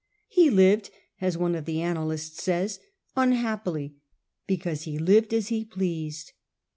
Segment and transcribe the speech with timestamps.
[0.39, 0.89] 'He lived/
[1.21, 3.97] as one of the annal ists says, * unhappily,
[4.47, 6.31] because he lived as he pleased.'